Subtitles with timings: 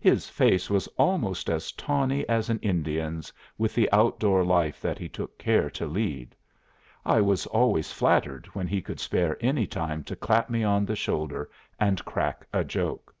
[0.00, 5.10] His face was almost as tawny as an Indian's with the outdoor life that he
[5.10, 6.34] took care to lead.
[7.04, 10.96] I was always flattered when he could spare any time to clap me on the
[10.96, 13.14] shoulder and crack a joke."